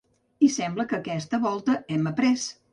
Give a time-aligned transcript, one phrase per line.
[0.47, 2.51] I sembla que aquesta volta hem aprés.